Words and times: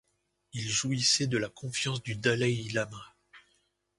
Il 0.53 0.67
jouissait 0.67 1.27
de 1.27 1.37
la 1.37 1.47
confiance 1.47 2.01
du 2.01 2.15
dalaï-lama. 2.15 3.13